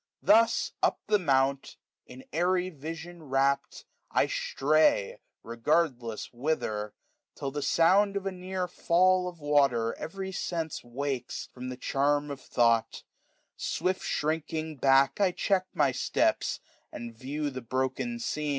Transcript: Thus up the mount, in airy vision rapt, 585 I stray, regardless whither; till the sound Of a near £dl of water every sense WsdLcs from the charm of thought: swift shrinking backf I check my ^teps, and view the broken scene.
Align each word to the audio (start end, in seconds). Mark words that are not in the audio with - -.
Thus 0.23 0.71
up 0.81 0.99
the 1.05 1.19
mount, 1.19 1.77
in 2.07 2.23
airy 2.33 2.71
vision 2.71 3.21
rapt, 3.21 3.85
585 4.09 4.19
I 4.19 4.25
stray, 4.25 5.19
regardless 5.43 6.33
whither; 6.33 6.95
till 7.35 7.51
the 7.51 7.61
sound 7.61 8.17
Of 8.17 8.25
a 8.25 8.31
near 8.31 8.65
£dl 8.65 9.29
of 9.29 9.39
water 9.39 9.93
every 9.99 10.31
sense 10.31 10.81
WsdLcs 10.81 11.51
from 11.51 11.69
the 11.69 11.77
charm 11.77 12.31
of 12.31 12.41
thought: 12.41 13.03
swift 13.55 14.01
shrinking 14.01 14.79
backf 14.79 15.19
I 15.21 15.29
check 15.33 15.67
my 15.75 15.91
^teps, 15.91 16.61
and 16.91 17.15
view 17.15 17.51
the 17.51 17.61
broken 17.61 18.17
scene. 18.17 18.49